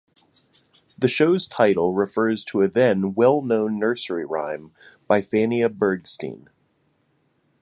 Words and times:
The 0.97 1.07
show's 1.07 1.45
title 1.47 1.93
refers 1.93 2.43
to 2.45 2.63
a 2.63 2.67
then 2.67 3.13
well-known 3.13 3.77
nursery 3.77 4.25
rhyme 4.25 4.71
by 5.07 5.21
Fania 5.21 5.69
Bergstein. 5.69 6.47